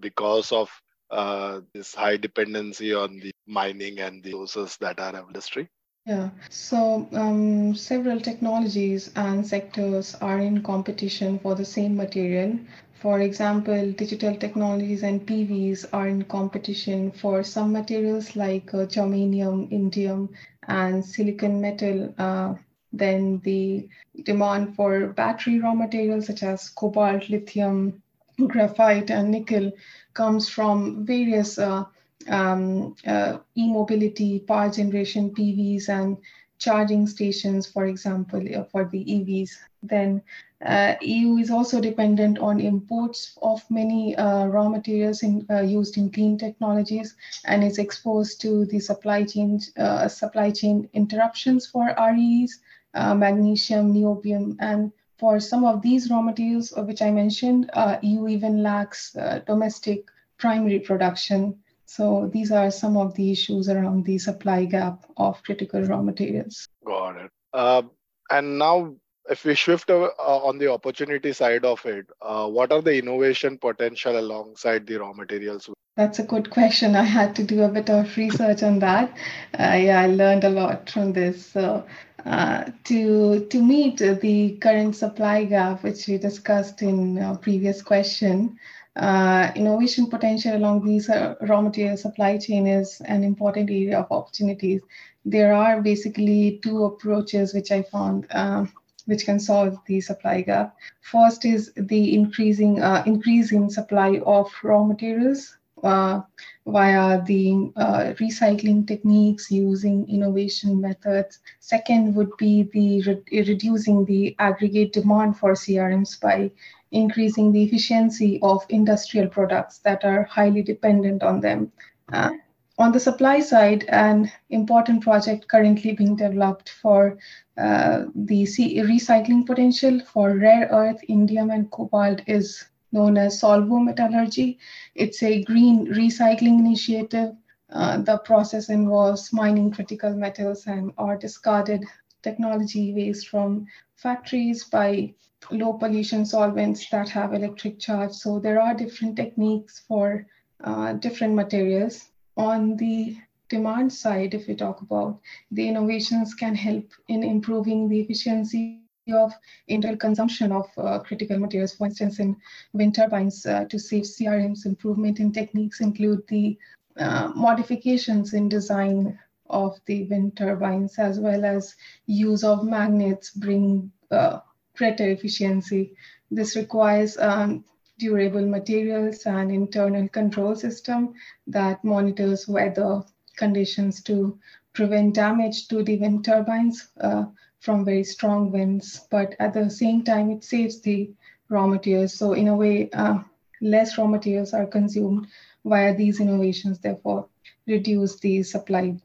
because 0.00 0.52
of 0.52 0.70
uh, 1.10 1.60
this 1.74 1.94
high 1.94 2.16
dependency 2.16 2.94
on 2.94 3.18
the 3.18 3.32
mining 3.46 3.98
and 4.00 4.22
the 4.22 4.32
sources 4.32 4.76
that 4.80 5.00
are 5.00 5.16
industry? 5.26 5.68
Yeah, 6.06 6.30
so 6.48 7.08
um, 7.12 7.74
several 7.74 8.20
technologies 8.20 9.10
and 9.16 9.44
sectors 9.44 10.14
are 10.16 10.38
in 10.38 10.62
competition 10.62 11.40
for 11.40 11.56
the 11.56 11.64
same 11.64 11.96
material. 11.96 12.56
For 12.94 13.18
example, 13.20 13.90
digital 13.92 14.36
technologies 14.36 15.02
and 15.02 15.26
PVs 15.26 15.86
are 15.92 16.06
in 16.06 16.22
competition 16.22 17.10
for 17.10 17.42
some 17.42 17.72
materials 17.72 18.36
like 18.36 18.72
uh, 18.74 18.86
germanium, 18.86 19.68
indium, 19.72 20.28
and 20.68 21.04
silicon 21.04 21.60
metal. 21.60 22.14
Uh, 22.16 22.54
then 22.92 23.40
the 23.42 23.88
demand 24.22 24.76
for 24.76 25.08
battery 25.08 25.58
raw 25.58 25.74
materials 25.74 26.26
such 26.26 26.44
as 26.44 26.68
cobalt, 26.68 27.28
lithium, 27.28 28.00
graphite, 28.46 29.10
and 29.10 29.30
nickel 29.32 29.72
comes 30.14 30.48
from 30.48 31.04
various 31.04 31.58
uh, 31.58 31.84
um, 32.28 32.94
uh, 33.06 33.38
e-mobility, 33.56 34.40
power 34.40 34.70
generation, 34.70 35.30
PVs, 35.30 35.88
and 35.88 36.16
charging 36.62 37.06
stations, 37.08 37.66
for 37.66 37.86
example, 37.86 38.42
uh, 38.56 38.64
for 38.64 38.88
the 38.92 39.04
EVs. 39.04 39.50
Then 39.82 40.22
uh, 40.64 40.94
EU 41.00 41.38
is 41.38 41.50
also 41.50 41.80
dependent 41.80 42.38
on 42.38 42.60
imports 42.60 43.36
of 43.42 43.68
many 43.68 44.14
uh, 44.14 44.46
raw 44.46 44.68
materials 44.68 45.24
in, 45.24 45.44
uh, 45.50 45.62
used 45.62 45.96
in 45.96 46.10
clean 46.12 46.38
technologies 46.38 47.16
and 47.46 47.64
is 47.64 47.78
exposed 47.78 48.40
to 48.42 48.64
the 48.66 48.78
supply 48.78 49.24
chain 49.24 49.60
uh, 49.76 50.06
supply 50.06 50.52
chain 50.52 50.88
interruptions 50.92 51.66
for 51.66 51.84
REs, 51.98 52.60
magnesium, 52.94 53.92
niobium, 53.92 54.56
and 54.60 54.92
for 55.18 55.40
some 55.40 55.64
of 55.64 55.82
these 55.82 56.10
raw 56.10 56.22
materials, 56.22 56.72
which 56.76 57.02
I 57.02 57.10
mentioned, 57.10 57.70
EU 58.02 58.28
even 58.28 58.62
lacks 58.62 59.16
domestic 59.46 60.04
primary 60.38 60.78
production 60.78 61.58
so 61.86 62.30
these 62.32 62.50
are 62.50 62.70
some 62.70 62.96
of 62.96 63.14
the 63.14 63.30
issues 63.30 63.68
around 63.68 64.04
the 64.04 64.18
supply 64.18 64.64
gap 64.64 65.04
of 65.16 65.42
critical 65.42 65.82
raw 65.82 66.02
materials. 66.02 66.68
Got 66.84 67.16
it. 67.16 67.30
Uh, 67.52 67.82
and 68.30 68.58
now, 68.58 68.94
if 69.30 69.44
we 69.44 69.54
shift 69.54 69.90
uh, 69.90 70.08
on 70.18 70.58
the 70.58 70.72
opportunity 70.72 71.32
side 71.32 71.64
of 71.64 71.84
it, 71.86 72.06
uh, 72.20 72.48
what 72.48 72.72
are 72.72 72.82
the 72.82 72.96
innovation 72.96 73.58
potential 73.58 74.18
alongside 74.18 74.86
the 74.86 74.96
raw 74.96 75.12
materials? 75.12 75.68
That's 75.96 76.18
a 76.18 76.24
good 76.24 76.48
question. 76.48 76.96
I 76.96 77.02
had 77.02 77.36
to 77.36 77.44
do 77.44 77.62
a 77.62 77.68
bit 77.68 77.90
of 77.90 78.16
research 78.16 78.62
on 78.62 78.78
that. 78.78 79.10
Uh, 79.58 79.78
yeah, 79.82 80.00
I 80.00 80.06
learned 80.06 80.44
a 80.44 80.48
lot 80.48 80.88
from 80.88 81.12
this. 81.12 81.44
So, 81.44 81.86
uh, 82.24 82.64
to 82.84 83.44
to 83.46 83.62
meet 83.62 83.98
the 83.98 84.56
current 84.62 84.96
supply 84.96 85.44
gap, 85.44 85.82
which 85.82 86.06
we 86.06 86.16
discussed 86.16 86.80
in 86.80 87.38
previous 87.42 87.82
question, 87.82 88.58
uh, 88.96 89.50
innovation 89.56 90.06
potential 90.08 90.56
along 90.56 90.84
these 90.84 91.08
uh, 91.08 91.34
raw 91.42 91.60
material 91.60 91.96
supply 91.96 92.36
chain 92.36 92.66
is 92.66 93.00
an 93.06 93.24
important 93.24 93.70
area 93.70 93.98
of 93.98 94.06
opportunities. 94.10 94.82
There 95.24 95.54
are 95.54 95.80
basically 95.80 96.60
two 96.62 96.84
approaches 96.84 97.54
which 97.54 97.70
I 97.70 97.82
found 97.82 98.26
uh, 98.30 98.66
which 99.06 99.24
can 99.24 99.40
solve 99.40 99.78
the 99.86 100.00
supply 100.00 100.42
gap. 100.42 100.76
First 101.00 101.44
is 101.44 101.72
the 101.76 102.14
increasing 102.14 102.82
uh, 102.82 103.02
increase 103.06 103.50
in 103.50 103.68
supply 103.70 104.20
of 104.24 104.52
raw 104.62 104.84
materials 104.84 105.56
uh, 105.82 106.20
via 106.66 107.20
the 107.24 107.72
uh, 107.76 108.14
recycling 108.20 108.86
techniques 108.86 109.50
using 109.50 110.08
innovation 110.08 110.80
methods. 110.80 111.40
Second 111.60 112.14
would 112.14 112.30
be 112.38 112.64
the 112.72 113.02
re- 113.02 113.42
reducing 113.42 114.04
the 114.04 114.36
aggregate 114.38 114.92
demand 114.92 115.36
for 115.36 115.52
CRMs 115.52 116.20
by 116.20 116.50
increasing 116.92 117.50
the 117.52 117.62
efficiency 117.62 118.38
of 118.42 118.64
industrial 118.68 119.28
products 119.28 119.78
that 119.78 120.04
are 120.04 120.22
highly 120.24 120.62
dependent 120.62 121.22
on 121.22 121.40
them. 121.40 121.72
Uh, 122.12 122.30
on 122.78 122.92
the 122.92 123.00
supply 123.00 123.40
side, 123.40 123.84
an 123.88 124.30
important 124.50 125.02
project 125.02 125.46
currently 125.48 125.92
being 125.92 126.16
developed 126.16 126.70
for 126.70 127.18
uh, 127.58 128.04
the 128.14 128.44
recycling 128.44 129.46
potential 129.46 130.00
for 130.00 130.36
rare 130.36 130.68
earth, 130.70 131.00
indium, 131.08 131.52
and 131.52 131.70
cobalt 131.70 132.22
is 132.26 132.64
known 132.92 133.16
as 133.16 133.40
Solvometallurgy. 133.40 134.58
It's 134.94 135.22
a 135.22 135.42
green 135.44 135.86
recycling 135.94 136.58
initiative. 136.58 137.34
Uh, 137.70 137.98
the 137.98 138.18
process 138.18 138.68
involves 138.68 139.32
mining 139.32 139.70
critical 139.70 140.14
metals 140.14 140.66
and 140.66 140.92
or 140.98 141.16
discarded 141.16 141.84
technology 142.22 142.92
waste 142.94 143.28
from 143.28 143.66
factories 143.96 144.64
by 144.64 145.14
low 145.50 145.72
pollution 145.72 146.24
solvents 146.24 146.88
that 146.90 147.08
have 147.08 147.34
electric 147.34 147.78
charge. 147.78 148.12
So 148.12 148.38
there 148.38 148.60
are 148.60 148.74
different 148.74 149.16
techniques 149.16 149.80
for 149.88 150.26
uh, 150.62 150.94
different 150.94 151.34
materials. 151.34 152.10
On 152.36 152.76
the 152.76 153.16
demand 153.48 153.92
side, 153.92 154.34
if 154.34 154.46
we 154.48 154.54
talk 154.54 154.80
about 154.80 155.20
the 155.50 155.68
innovations 155.68 156.34
can 156.34 156.54
help 156.54 156.86
in 157.08 157.22
improving 157.22 157.88
the 157.88 158.00
efficiency 158.00 158.82
of 159.12 159.32
internal 159.66 159.96
consumption 159.96 160.52
of 160.52 160.66
uh, 160.78 160.98
critical 161.00 161.38
materials. 161.38 161.74
For 161.74 161.86
instance, 161.86 162.20
in 162.20 162.36
wind 162.72 162.94
turbines, 162.94 163.44
uh, 163.44 163.64
to 163.64 163.78
save 163.78 164.04
CRMs, 164.04 164.64
improvement 164.64 165.18
in 165.18 165.32
techniques 165.32 165.80
include 165.80 166.22
the 166.28 166.56
uh, 166.96 167.32
modifications 167.34 168.32
in 168.32 168.48
design 168.48 169.18
of 169.50 169.78
the 169.86 170.04
wind 170.04 170.36
turbines, 170.36 170.98
as 170.98 171.18
well 171.18 171.44
as 171.44 171.74
use 172.06 172.44
of 172.44 172.64
magnets 172.64 173.30
bring 173.30 173.90
uh, 174.10 174.38
greater 174.76 175.08
efficiency. 175.08 175.94
This 176.30 176.56
requires 176.56 177.18
um, 177.18 177.64
durable 177.98 178.46
materials 178.46 179.26
and 179.26 179.52
internal 179.52 180.08
control 180.08 180.54
system 180.56 181.14
that 181.46 181.84
monitors 181.84 182.48
weather 182.48 183.02
conditions 183.36 184.02
to 184.02 184.38
prevent 184.72 185.14
damage 185.14 185.68
to 185.68 185.82
the 185.82 185.96
wind 185.98 186.24
turbines 186.24 186.88
uh, 187.00 187.24
from 187.60 187.84
very 187.84 188.04
strong 188.04 188.50
winds. 188.50 189.06
But 189.10 189.36
at 189.38 189.54
the 189.54 189.70
same 189.70 190.02
time, 190.02 190.30
it 190.30 190.44
saves 190.44 190.80
the 190.80 191.10
raw 191.48 191.66
materials. 191.66 192.14
So 192.14 192.32
in 192.32 192.48
a 192.48 192.56
way, 192.56 192.90
uh, 192.90 193.20
less 193.60 193.98
raw 193.98 194.06
materials 194.06 194.52
are 194.52 194.66
consumed 194.66 195.28
via 195.64 195.94
these 195.94 196.20
innovations, 196.20 196.78
therefore 196.78 197.28
reduce 197.66 198.18
the 198.18 198.42
supply 198.42 198.96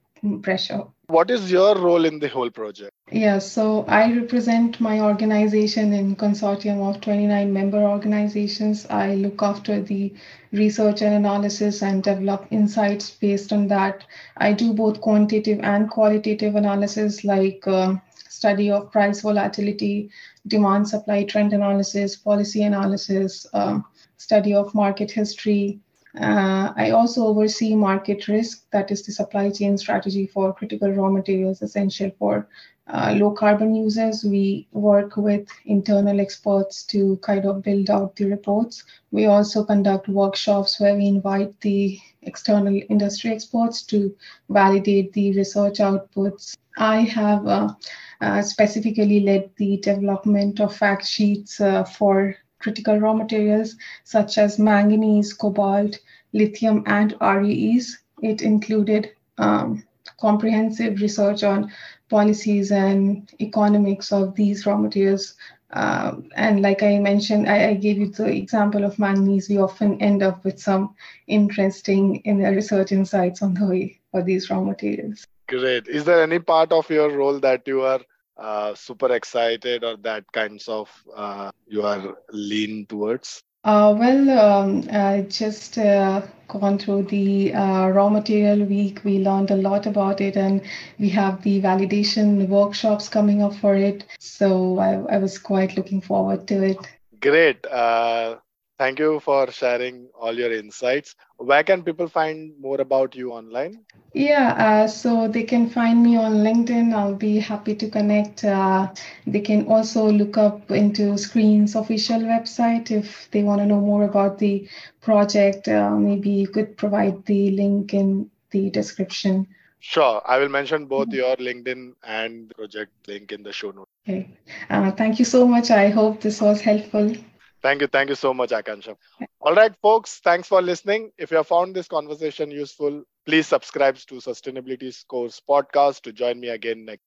pressure. 0.41 0.83
What 1.09 1.31
is 1.31 1.49
your 1.49 1.77
role 1.77 2.03
in 2.03 2.19
the 2.19 2.27
whole 2.27 2.49
project? 2.49 2.91
Yeah, 3.09 3.39
so 3.39 3.85
I 3.87 4.11
represent 4.13 4.81
my 4.81 4.99
organization 4.99 5.93
in 5.93 6.17
consortium 6.17 6.81
of 6.85 6.99
29 6.99 7.53
member 7.53 7.77
organizations. 7.77 8.85
I 8.89 9.15
look 9.15 9.41
after 9.41 9.81
the 9.81 10.13
research 10.51 11.01
and 11.01 11.15
analysis 11.15 11.81
and 11.81 12.03
develop 12.03 12.47
insights 12.51 13.09
based 13.09 13.53
on 13.53 13.69
that. 13.69 14.03
I 14.35 14.51
do 14.51 14.73
both 14.73 14.99
quantitative 14.99 15.61
and 15.63 15.89
qualitative 15.89 16.55
analysis 16.55 17.23
like 17.23 17.65
uh, 17.65 17.95
study 18.27 18.69
of 18.69 18.91
price 18.91 19.21
volatility, 19.21 20.09
demand 20.45 20.89
supply 20.89 21.23
trend 21.23 21.53
analysis, 21.53 22.17
policy 22.17 22.63
analysis, 22.63 23.47
um, 23.53 23.85
study 24.17 24.53
of 24.53 24.75
market 24.75 25.11
history, 25.11 25.79
uh, 26.15 26.73
I 26.75 26.91
also 26.91 27.27
oversee 27.27 27.75
market 27.75 28.27
risk, 28.27 28.69
that 28.71 28.91
is 28.91 29.05
the 29.05 29.11
supply 29.11 29.49
chain 29.49 29.77
strategy 29.77 30.25
for 30.27 30.53
critical 30.53 30.91
raw 30.91 31.09
materials 31.09 31.61
essential 31.61 32.11
for 32.17 32.47
uh, 32.87 33.13
low 33.17 33.31
carbon 33.31 33.75
users. 33.75 34.23
We 34.23 34.67
work 34.71 35.17
with 35.17 35.47
internal 35.65 36.19
experts 36.19 36.83
to 36.83 37.17
kind 37.17 37.45
of 37.45 37.61
build 37.61 37.89
out 37.89 38.15
the 38.15 38.25
reports. 38.25 38.83
We 39.11 39.25
also 39.25 39.63
conduct 39.65 40.07
workshops 40.07 40.79
where 40.79 40.95
we 40.95 41.07
invite 41.07 41.59
the 41.61 41.99
external 42.21 42.79
industry 42.89 43.31
experts 43.31 43.83
to 43.83 44.15
validate 44.49 45.13
the 45.13 45.35
research 45.35 45.79
outputs. 45.79 46.55
I 46.77 47.01
have 47.01 47.47
uh, 47.47 47.73
uh 48.21 48.41
specifically 48.41 49.19
led 49.19 49.49
the 49.57 49.77
development 49.77 50.59
of 50.59 50.75
fact 50.75 51.05
sheets 51.05 51.59
uh, 51.59 51.83
for 51.83 52.35
critical 52.59 52.99
raw 52.99 53.13
materials 53.13 53.75
such 54.03 54.37
as 54.37 54.59
manganese, 54.59 55.33
cobalt, 55.33 55.99
lithium, 56.33 56.83
and 56.87 57.15
REEs. 57.21 57.99
It 58.21 58.41
included 58.41 59.11
um, 59.37 59.83
comprehensive 60.19 61.01
research 61.01 61.43
on 61.43 61.71
policies 62.09 62.71
and 62.71 63.29
economics 63.39 64.11
of 64.11 64.35
these 64.35 64.65
raw 64.65 64.77
materials. 64.77 65.35
Um, 65.71 66.29
and 66.35 66.61
like 66.61 66.81
I 66.81 66.97
mentioned, 66.99 67.49
I, 67.49 67.69
I, 67.69 67.73
gave 67.73 67.97
you 67.97 68.07
the 68.07 68.25
example 68.25 68.85
of 68.85 68.97
manganese. 68.97 69.49
We 69.49 69.57
often 69.57 70.01
end 70.01 70.23
up 70.23 70.45
with 70.45 70.59
some 70.59 70.95
interesting 71.27 72.17
in 72.23 72.37
research 72.37 72.93
insights 72.93 73.41
on 73.41 73.53
the 73.53 73.65
way 73.65 73.99
for 74.11 74.23
these 74.23 74.49
raw 74.49 74.61
materials. 74.61 75.27
Great. 75.49 75.87
Is 75.89 76.05
there 76.05 76.23
any 76.23 76.39
part 76.39 76.71
of 76.71 76.89
your 76.89 77.11
role 77.11 77.39
that 77.39 77.67
you 77.67 77.81
are 77.81 77.99
uh, 78.37 78.75
super 78.75 79.13
excited 79.13 79.83
or 79.83 79.97
that 79.97 80.31
kinds 80.31 80.67
of 80.67 80.89
uh, 81.15 81.51
you 81.67 81.83
are 81.83 82.17
lean 82.31 82.85
towards? 82.85 83.41
Uh, 83.63 83.93
well, 83.97 84.29
um, 84.29 84.87
I 84.91 85.25
just 85.27 85.77
uh, 85.77 86.21
gone 86.47 86.79
through 86.79 87.03
the 87.03 87.53
uh, 87.53 87.89
raw 87.89 88.07
material 88.07 88.63
week. 88.65 89.01
We 89.03 89.19
learned 89.19 89.51
a 89.51 89.57
lot 89.57 89.85
about 89.85 90.21
it, 90.21 90.37
and 90.37 90.61
we 90.97 91.09
have 91.09 91.43
the 91.43 91.61
validation 91.61 92.47
workshops 92.47 93.09
coming 93.09 93.41
up 93.41 93.55
for 93.55 93.75
it. 93.75 94.05
So 94.19 94.79
I, 94.79 95.15
I 95.15 95.17
was 95.17 95.37
quite 95.37 95.75
looking 95.75 95.99
forward 95.99 96.47
to 96.47 96.63
it. 96.63 96.77
Great. 97.19 97.65
Uh, 97.65 98.37
Thank 98.77 98.99
you 98.99 99.19
for 99.19 99.51
sharing 99.51 100.07
all 100.13 100.37
your 100.37 100.53
insights. 100.53 101.15
Where 101.37 101.63
can 101.63 101.81
people 101.83 102.07
find 102.07 102.53
more 102.61 102.79
about 102.79 103.15
you 103.15 103.31
online? 103.31 103.83
Yeah, 104.13 104.53
uh, 104.53 104.87
so 104.87 105.27
they 105.27 105.43
can 105.43 105.67
find 105.67 106.03
me 106.03 106.15
on 106.15 106.43
LinkedIn. 106.43 106.93
I'll 106.93 107.15
be 107.15 107.39
happy 107.39 107.73
to 107.75 107.89
connect. 107.89 108.43
Uh, 108.43 108.93
they 109.25 109.41
can 109.41 109.65
also 109.67 110.11
look 110.11 110.37
up 110.37 110.69
into 110.69 111.13
SCRREEN's 111.17 111.75
official 111.75 112.19
website 112.19 112.91
if 112.91 113.29
they 113.31 113.41
want 113.41 113.61
to 113.61 113.65
know 113.65 113.81
more 113.81 114.03
about 114.03 114.37
the 114.37 114.67
project. 115.01 115.67
Uh, 115.67 115.91
maybe 115.91 116.29
you 116.29 116.47
could 116.47 116.77
provide 116.77 117.25
the 117.25 117.51
link 117.51 117.95
in 117.95 118.29
the 118.51 118.69
description. 118.69 119.47
Sure, 119.79 120.21
I 120.25 120.37
will 120.37 120.49
mention 120.49 120.85
both 120.85 121.09
your 121.09 121.35
LinkedIn 121.35 121.93
and 122.03 122.53
project 122.55 122.91
link 123.07 123.31
in 123.31 123.41
the 123.41 123.53
show 123.53 123.71
notes. 123.71 123.91
Okay, 124.07 124.29
uh, 124.69 124.91
thank 124.91 125.17
you 125.17 125.25
so 125.25 125.47
much. 125.47 125.71
I 125.71 125.89
hope 125.89 126.21
this 126.21 126.41
was 126.41 126.61
helpful. 126.61 127.15
Thank 127.61 127.81
you. 127.81 127.87
Thank 127.87 128.09
you 128.09 128.15
so 128.15 128.33
much, 128.33 128.49
Akansha. 128.51 128.95
All 129.41 129.53
right, 129.55 129.75
folks, 129.81 130.19
thanks 130.19 130.47
for 130.47 130.61
listening. 130.61 131.11
If 131.17 131.31
you 131.31 131.37
have 131.37 131.47
found 131.47 131.75
this 131.75 131.87
conversation 131.87 132.51
useful, 132.51 133.03
please 133.25 133.47
subscribe 133.47 133.97
to 133.97 134.15
Sustainability 134.15 134.93
Scores 134.93 135.41
podcast 135.47 136.01
to 136.03 136.13
join 136.13 136.39
me 136.39 136.49
again 136.49 136.85
next. 136.85 137.06